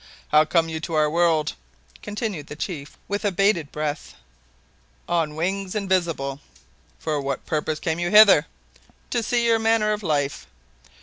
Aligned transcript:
"How 0.29 0.45
came 0.45 0.67
you 0.67 0.79
to 0.79 0.95
our 0.95 1.11
world?" 1.11 1.53
continued 2.01 2.47
the 2.47 2.55
chief 2.55 2.97
with 3.07 3.23
abated 3.23 3.71
breath. 3.71 4.15
"On 5.07 5.35
wings 5.35 5.75
invisible." 5.75 6.39
"For 6.97 7.21
what 7.21 7.45
purpose 7.45 7.77
came 7.79 7.99
you 7.99 8.09
hither?" 8.09 8.47
"To 9.11 9.21
see 9.21 9.45
your 9.45 9.59
manner 9.59 9.93
of 9.93 10.01
life." 10.01 10.47